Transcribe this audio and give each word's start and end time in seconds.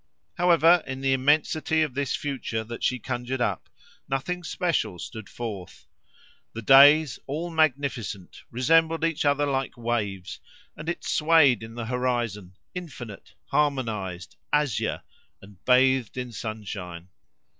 However, 0.33 0.83
in 0.87 1.01
the 1.01 1.13
immensity 1.13 1.83
of 1.83 1.93
this 1.93 2.15
future 2.15 2.63
that 2.63 2.83
she 2.83 2.97
conjured 2.97 3.39
up, 3.39 3.69
nothing 4.09 4.43
special 4.43 4.97
stood 4.97 5.29
forth; 5.29 5.85
the 6.53 6.63
days, 6.63 7.19
all 7.27 7.51
magnificent, 7.51 8.41
resembled 8.49 9.05
each 9.05 9.25
other 9.25 9.45
like 9.45 9.77
waves; 9.77 10.39
and 10.75 10.89
it 10.89 11.03
swayed 11.03 11.61
in 11.61 11.75
the 11.75 11.85
horizon, 11.85 12.57
infinite, 12.73 13.35
harmonised, 13.49 14.37
azure, 14.51 15.03
and 15.39 15.63
bathed 15.65 16.17
in 16.17 16.31
sunshine. 16.31 17.09